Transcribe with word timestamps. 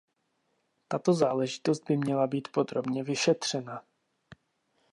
Tato 0.87 1.13
záležitost 1.13 1.83
by 1.87 1.97
měla 1.97 2.27
být 2.27 2.47
podrobně 2.51 3.03
vyšetřena. 3.03 3.83